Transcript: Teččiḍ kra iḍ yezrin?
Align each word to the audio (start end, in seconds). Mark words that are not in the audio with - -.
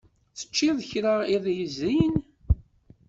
Teččiḍ 0.37 0.77
kra 0.89 1.13
iḍ 1.35 1.45
yezrin? 1.57 2.15